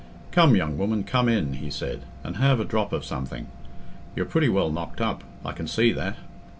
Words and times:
"Come, 0.31 0.55
young 0.55 0.79
woman, 0.79 1.03
come 1.03 1.29
in," 1.29 1.53
he 1.53 1.69
said, 1.69 2.01
"and 2.23 2.37
have 2.37 2.59
a 2.59 2.65
drop 2.65 2.91
o' 2.91 3.01
something; 3.01 3.45
you're 4.15 4.25
pretty 4.25 4.49
well 4.49 4.71
knocked 4.71 4.99
up, 4.99 5.23
I 5.45 5.51
can 5.51 5.67
see 5.67 5.91
that." 5.91 6.17